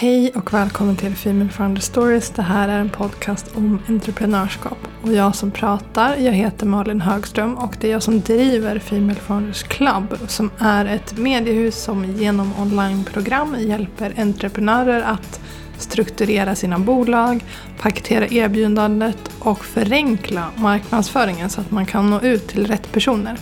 [0.00, 2.30] Hej och välkommen till Female Founder Stories.
[2.30, 4.78] Det här är en podcast om entreprenörskap.
[5.02, 9.14] Och jag som pratar, jag heter Malin Högström och det är jag som driver Female
[9.20, 15.40] Founders Club som är ett mediehus som genom onlineprogram hjälper entreprenörer att
[15.78, 17.44] strukturera sina bolag,
[17.80, 23.38] paketera erbjudandet och förenkla marknadsföringen så att man kan nå ut till rätt personer.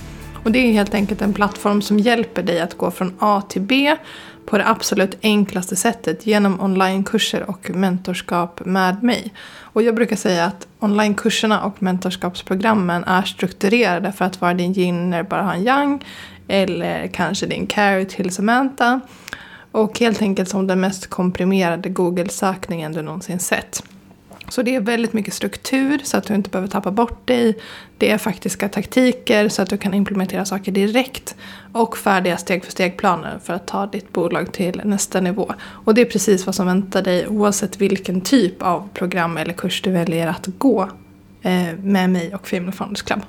[0.47, 3.63] Och det är helt enkelt en plattform som hjälper dig att gå från A till
[3.63, 3.97] B
[4.45, 9.33] på det absolut enklaste sättet genom onlinekurser och mentorskap med mig.
[9.61, 15.13] Och jag brukar säga att onlinekurserna och mentorskapsprogrammen är strukturerade för att vara din yin
[15.13, 16.05] eller bara ha en yang
[16.49, 19.01] eller kanske din carry till Samantha.
[19.71, 23.83] Och helt enkelt som den mest komprimerade Google-sökningen du någonsin sett.
[24.49, 27.59] Så det är väldigt mycket struktur så att du inte behöver tappa bort dig.
[27.99, 31.37] Det är faktiska taktiker så att du kan implementera saker direkt.
[31.73, 35.55] Och färdiga steg för steg-planer för att ta ditt bolag till nästa nivå.
[35.61, 39.83] Och det är precis vad som väntar dig oavsett vilken typ av program eller kurs
[39.83, 40.91] du väljer att gå
[41.43, 43.21] eh, med mig och Female Founders Club.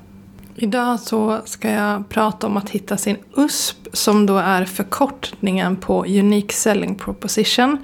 [0.59, 6.05] Idag så ska jag prata om att hitta sin USP som då är förkortningen på
[6.05, 7.77] Unique Selling Proposition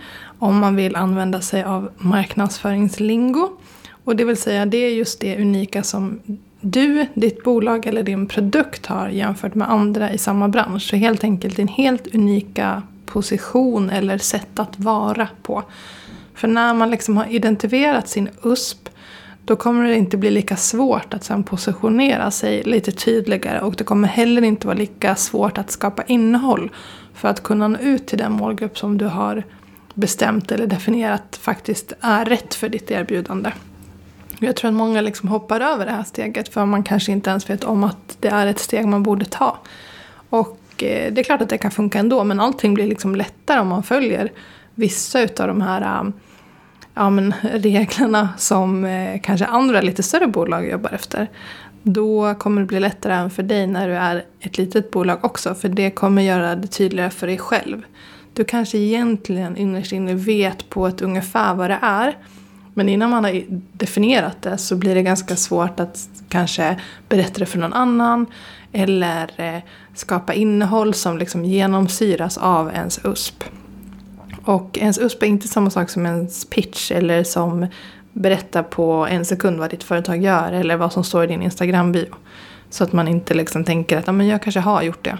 [0.44, 3.50] om man vill använda sig av marknadsföringslingo.
[4.04, 6.20] Och det vill säga det är just det unika som
[6.62, 10.82] du, ditt bolag eller din produkt har jämfört med andra i samma bransch.
[10.82, 15.64] Så helt enkelt din helt unika position eller sätt att vara på.
[16.34, 18.90] För när man liksom har identifierat sin USP
[19.46, 23.84] då kommer det inte bli lika svårt att sen positionera sig lite tydligare och det
[23.84, 26.72] kommer heller inte vara lika svårt att skapa innehåll
[27.14, 29.44] för att kunna nå ut till den målgrupp som du har
[29.94, 33.52] bestämt eller definierat faktiskt är rätt för ditt erbjudande.
[34.40, 37.50] Jag tror att många liksom hoppar över det här steget för man kanske inte ens
[37.50, 39.58] vet om att det är ett steg man borde ta.
[40.30, 43.60] Och eh, det är klart att det kan funka ändå men allting blir liksom lättare
[43.60, 44.32] om man följer
[44.76, 46.12] vissa utav de här eh,
[46.94, 51.30] ja, men, reglerna som eh, kanske andra lite större bolag jobbar efter.
[51.84, 55.56] Då kommer det bli lättare även för dig när du är ett litet bolag också.
[55.56, 57.82] För det kommer göra det tydligare för dig själv.
[58.34, 62.18] Du kanske egentligen innerst inne vet på ett ungefär vad det är.
[62.74, 66.80] Men innan man har definierat det så blir det ganska svårt att kanske
[67.10, 68.26] berätta det för någon annan.
[68.72, 69.62] Eller eh,
[69.94, 73.44] skapa innehåll som liksom genomsyras av ens USP.
[74.46, 77.68] Och ens USP är inte samma sak som ens pitch eller som
[78.14, 82.16] berätta på en sekund vad ditt företag gör eller vad som står i din Instagram-bio.
[82.70, 85.18] Så att man inte liksom tänker att ah, men jag kanske har gjort det.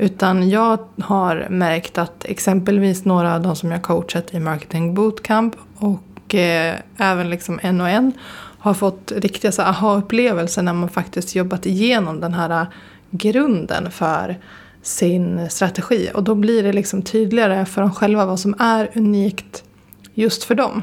[0.00, 5.56] Utan jag har märkt att exempelvis några av de som jag coachat i Marketing Bootcamp
[5.76, 8.12] och eh, även liksom en och en
[8.58, 12.66] har fått riktiga aha-upplevelser när man faktiskt jobbat igenom den här eh,
[13.10, 14.38] grunden för
[14.82, 16.10] sin strategi.
[16.14, 19.64] Och då blir det liksom tydligare för dem själva vad som är unikt
[20.14, 20.82] just för dem.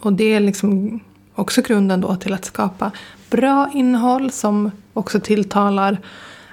[0.00, 1.00] Och det är liksom
[1.34, 2.90] också grunden då till att skapa
[3.30, 5.98] bra innehåll som också tilltalar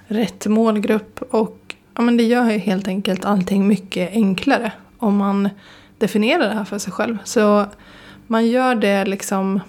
[0.07, 1.21] rätt målgrupp.
[1.29, 5.49] Och ja, men det gör ju helt enkelt allting mycket enklare om man
[5.97, 7.17] definierar det här för sig själv.
[7.23, 7.65] Så
[8.27, 9.59] man gör det liksom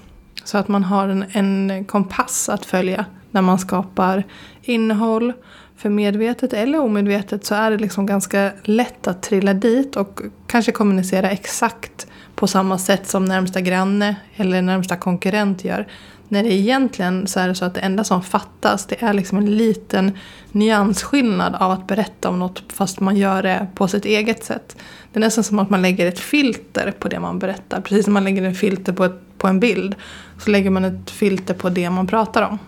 [0.44, 4.24] så att man har en, en kompass att följa när man skapar
[4.62, 5.32] innehåll.
[5.76, 10.72] För medvetet eller omedvetet så är det liksom ganska lätt att trilla dit och kanske
[10.72, 15.86] kommunicera exakt på samma sätt som närmsta granne eller närmsta konkurrent gör.
[16.28, 19.38] När det egentligen så är det så att det enda som fattas det är liksom
[19.38, 20.12] en liten
[20.52, 24.76] nyansskillnad av att berätta om något fast man gör det på sitt eget sätt.
[25.12, 27.80] Det är nästan som att man lägger ett filter på det man berättar.
[27.80, 29.94] Precis som man lägger ett filter på, ett, på en bild
[30.38, 32.58] så lägger man ett filter på det man pratar om.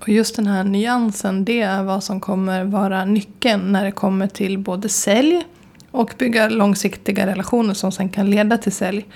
[0.00, 4.26] Och just den här nyansen det är vad som kommer vara nyckeln när det kommer
[4.26, 5.44] till både sälj
[5.90, 9.06] och bygga långsiktiga relationer som sen kan leda till sälj.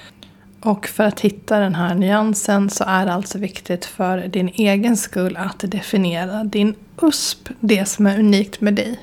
[0.61, 4.97] Och för att hitta den här nyansen så är det alltså viktigt för din egen
[4.97, 9.01] skull att definiera din USP, det som är unikt med dig.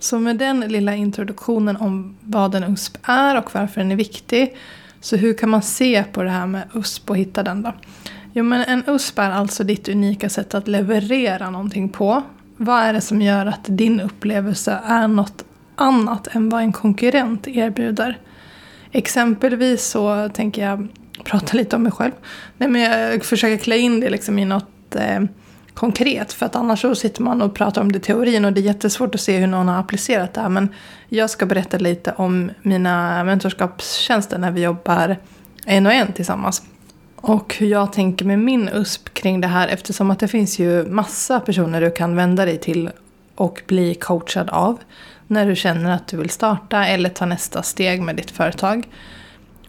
[0.00, 4.56] Så med den lilla introduktionen om vad en USP är och varför den är viktig,
[5.00, 7.72] så hur kan man se på det här med USP och hitta den då?
[8.32, 12.22] Jo men en USP är alltså ditt unika sätt att leverera någonting på.
[12.56, 15.44] Vad är det som gör att din upplevelse är något
[15.76, 18.18] annat än vad en konkurrent erbjuder?
[18.96, 20.88] Exempelvis så tänker jag
[21.24, 22.12] prata lite om mig själv.
[22.58, 25.20] Nej, men jag försöker klä in det liksom i något eh,
[25.74, 26.32] konkret.
[26.32, 28.62] För att annars så sitter man och pratar om det i teorin och det är
[28.62, 30.48] jättesvårt att se hur någon har applicerat det här.
[30.48, 30.68] Men
[31.08, 35.16] jag ska berätta lite om mina mentorskapstjänster när vi jobbar
[35.66, 36.62] en och en tillsammans.
[37.16, 40.86] Och hur jag tänker med min USP kring det här eftersom att det finns ju
[40.86, 42.90] massa personer du kan vända dig till
[43.34, 44.78] och bli coachad av
[45.26, 48.88] när du känner att du vill starta eller ta nästa steg med ditt företag.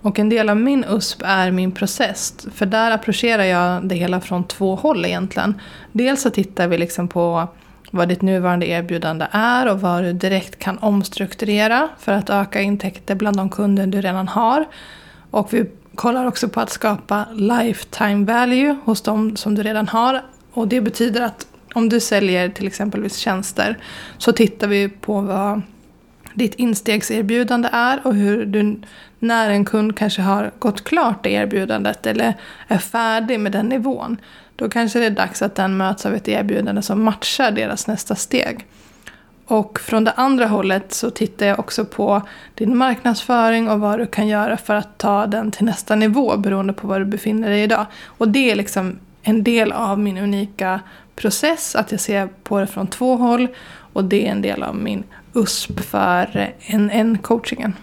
[0.01, 2.33] Och en del av min USP är min process.
[2.54, 5.62] För där approcherar jag det hela från två håll egentligen.
[5.92, 7.48] Dels så tittar vi liksom på
[7.92, 13.15] vad ditt nuvarande erbjudande är och vad du direkt kan omstrukturera för att öka intäkter
[13.15, 14.65] bland de kunder du redan har.
[15.31, 15.65] Och vi
[15.95, 20.21] kollar också på att skapa lifetime value hos de som du redan har.
[20.54, 23.77] Och det betyder att om du säljer till exempelvis tjänster
[24.18, 25.62] så tittar vi på vad
[26.33, 28.81] ditt instegserbjudande är och hur du
[29.19, 32.33] när en kund kanske har gått klart det erbjudandet eller
[32.68, 34.18] är färdig med den nivån.
[34.56, 38.15] Då kanske det är dags att den möts av ett erbjudande som matchar deras nästa
[38.15, 38.65] steg.
[39.45, 42.21] Och från det andra hållet så tittar jag också på
[42.56, 46.73] din marknadsföring och vad du kan göra för att ta den till nästa nivå beroende
[46.73, 47.85] på var du befinner dig idag.
[48.06, 50.79] Och det är liksom en del av min unika
[51.15, 53.47] process, att jag ser på det från två håll.
[53.94, 55.03] Och det är en del av min
[55.33, 57.74] USP för NN-coachingen.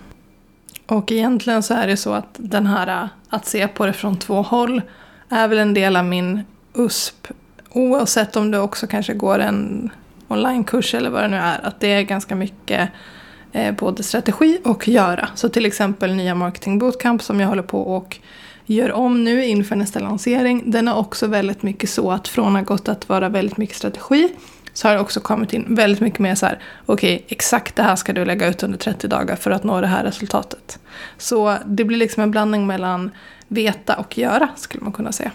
[0.87, 4.43] Och egentligen så är det så att den här att se på det från två
[4.43, 4.83] håll
[5.29, 6.43] är väl en del av min
[6.75, 7.27] USP.
[7.71, 9.91] Oavsett om du också kanske går en
[10.29, 11.67] onlinekurs eller vad det nu är.
[11.67, 12.91] Att det är ganska mycket
[13.53, 15.29] eh, både strategi och göra.
[15.35, 18.19] Så till exempel nya marketing bootcamp som jag håller på och
[18.67, 20.63] gör om nu inför nästa lansering.
[20.67, 23.77] Den är också väldigt mycket så att från att ha gått att vara väldigt mycket
[23.77, 24.29] strategi
[24.73, 27.83] så har det också kommit in väldigt mycket mer så här, okej, okay, exakt det
[27.83, 30.79] här ska du lägga ut under 30 dagar för att nå det här resultatet.
[31.19, 33.11] Så det blir liksom en blandning mellan
[33.49, 35.31] veta och göra, skulle man kunna säga.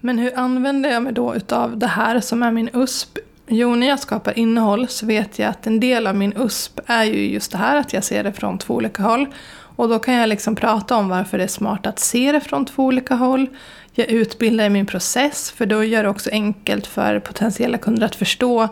[0.00, 3.18] Men hur använder jag mig då utav det här som är min USP?
[3.54, 7.04] Jo, när jag skapar innehåll så vet jag att en del av min USP är
[7.04, 9.26] ju just det här att jag ser det från två olika håll.
[9.76, 12.64] Och då kan jag liksom prata om varför det är smart att se det från
[12.64, 13.48] två olika håll.
[13.92, 18.14] Jag utbildar i min process för då gör det också enkelt för potentiella kunder att
[18.14, 18.68] förstå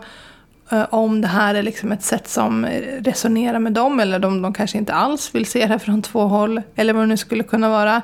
[0.71, 2.65] eh, om det här är liksom ett sätt som
[2.99, 6.61] resonerar med dem eller om de kanske inte alls vill se det från två håll
[6.75, 8.01] eller vad det nu skulle kunna vara.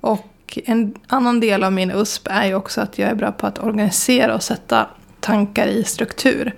[0.00, 3.46] Och en annan del av min USP är ju också att jag är bra på
[3.46, 4.86] att organisera och sätta
[5.20, 6.54] tankar i struktur.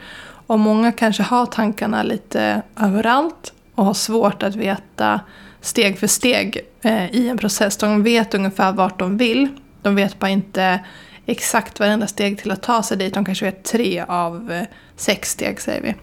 [0.47, 5.21] Och många kanske har tankarna lite överallt och har svårt att veta
[5.61, 7.77] steg för steg eh, i en process.
[7.77, 9.49] De vet ungefär vart de vill.
[9.83, 10.81] De vet bara inte
[11.27, 13.15] exakt varenda steg till att ta sig dit.
[13.15, 14.63] De kanske vet tre av eh,
[14.97, 15.95] sex steg säger vi.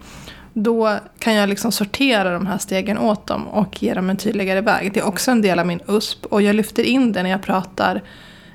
[0.52, 4.60] Då kan jag liksom sortera de här stegen åt dem och ge dem en tydligare
[4.60, 4.92] väg.
[4.92, 7.42] Det är också en del av min USP och jag lyfter in det när jag
[7.42, 8.02] pratar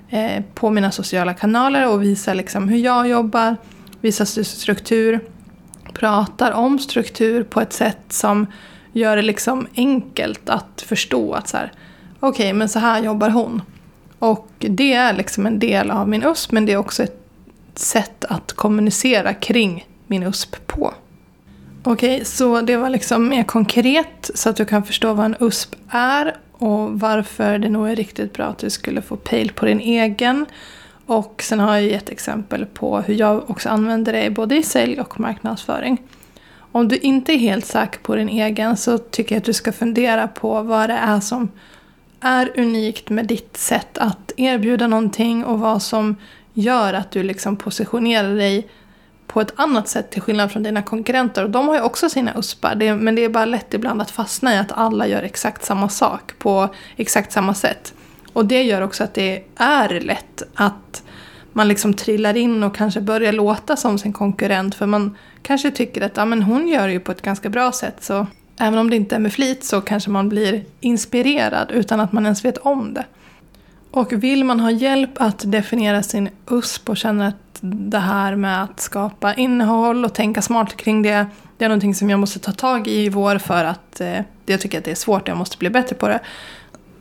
[0.09, 3.55] eh, på mina sociala kanaler och visar liksom hur jag jobbar,
[4.05, 5.19] visar struktur,
[5.93, 8.47] pratar om struktur på ett sätt som
[8.93, 11.71] gör det liksom enkelt att förstå att så här,
[12.19, 13.61] okej, okay, men så här jobbar hon.
[14.19, 17.21] Och det är liksom en del av min USP, men det är också ett
[17.75, 20.93] sätt att kommunicera kring min USP på.
[21.83, 25.35] Okej, okay, så det var liksom mer konkret så att du kan förstå vad en
[25.39, 29.65] USP är och varför det nog är riktigt bra att du skulle få pejl på
[29.65, 30.45] din egen.
[31.05, 34.99] Och sen har jag gett exempel på hur jag också använder det både i sälj
[34.99, 36.01] och marknadsföring.
[36.71, 39.71] Om du inte är helt säker på din egen så tycker jag att du ska
[39.71, 41.51] fundera på vad det är som
[42.19, 46.15] är unikt med ditt sätt att erbjuda någonting och vad som
[46.53, 48.67] gör att du liksom positionerar dig
[49.27, 51.43] på ett annat sätt till skillnad från dina konkurrenter.
[51.43, 54.55] Och de har ju också sina uspar, men det är bara lätt ibland att fastna
[54.55, 57.93] i att alla gör exakt samma sak på exakt samma sätt.
[58.35, 61.03] Och det gör också att det är lätt att
[61.53, 66.01] man liksom trillar in och kanske börjar låta som sin konkurrent för man kanske tycker
[66.01, 68.27] att ja, men hon gör det ju på ett ganska bra sätt så
[68.59, 72.23] även om det inte är med flit så kanske man blir inspirerad utan att man
[72.23, 73.05] ens vet om det.
[73.91, 78.63] Och vill man ha hjälp att definiera sin USP och känner att det här med
[78.63, 81.25] att skapa innehåll och tänka smart kring det,
[81.57, 84.61] det är någonting som jag måste ta tag i i vår för att eh, jag
[84.61, 86.19] tycker att det är svårt och jag måste bli bättre på det.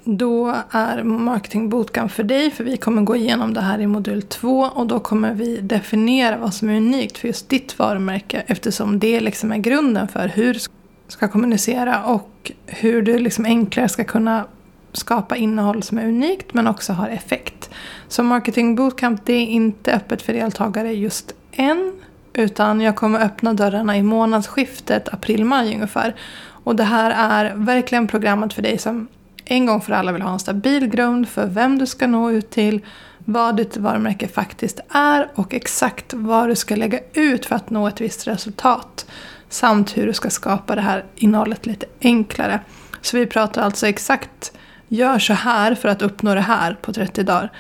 [0.06, 4.23] Då är Marketing Bootcamp för dig för vi kommer gå igenom det här i modul
[4.23, 8.99] 2 och då kommer vi definiera vad som är unikt för just ditt varumärke eftersom
[8.99, 10.61] det liksom är grunden för hur du
[11.08, 14.44] ska kommunicera och hur du liksom enklare ska kunna
[14.92, 17.70] skapa innehåll som är unikt men också har effekt.
[18.08, 21.92] Så Marketing Bootcamp det är inte öppet för deltagare just än
[22.32, 26.14] utan jag kommer öppna dörrarna i månadsskiftet april-maj ungefär.
[26.46, 29.08] Och det här är verkligen programmet för dig som
[29.45, 32.51] en gång för alla vill ha en stabil grund för vem du ska nå ut
[32.51, 32.81] till,
[33.19, 37.89] vad ditt varumärke faktiskt är och exakt vad du ska lägga ut för att nå
[37.89, 39.07] ett visst resultat.
[39.49, 42.61] Samt hur du ska skapa det här innehållet lite enklare.
[43.01, 44.53] Så vi pratar alltså exakt,
[44.89, 47.53] gör så här för att uppnå det här på 30 dagar.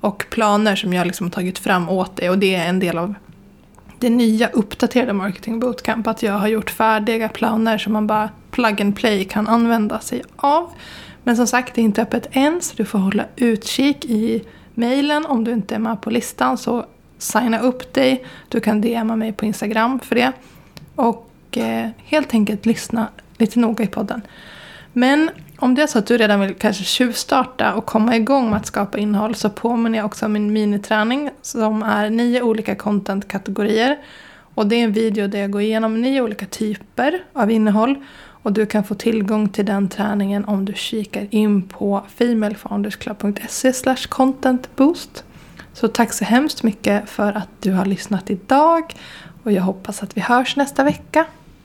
[0.00, 2.98] Och planer som jag liksom har tagit fram åt dig och det är en del
[2.98, 3.14] av
[3.98, 6.06] det nya uppdaterade marketing bootcamp.
[6.06, 10.22] Att jag har gjort färdiga planer som man bara plug and play kan använda sig
[10.36, 10.70] av.
[11.24, 15.26] Men som sagt, det är inte öppet än så du får hålla utkik i mejlen.
[15.26, 16.86] Om du inte är med på listan så
[17.18, 18.24] signa upp dig.
[18.48, 20.32] Du kan DMa mig på Instagram för det.
[20.94, 23.08] Och eh, helt enkelt lyssna
[23.38, 24.22] lite noga i podden.
[24.92, 28.56] Men om det är så att du redan vill kanske tjuvstarta och komma igång med
[28.56, 33.98] att skapa innehåll så påminner jag också om min miniträning som är nio olika contentkategorier.
[34.54, 38.04] Och det är en video där jag går igenom nio olika typer av innehåll.
[38.42, 43.72] Och du kan få tillgång till den träningen om du kikar in på femalefoundersclub.se
[44.08, 45.24] contentboost.
[45.72, 48.94] Så tack så hemskt mycket för att du har lyssnat idag.
[49.42, 51.26] Och jag hoppas att vi hörs nästa vecka.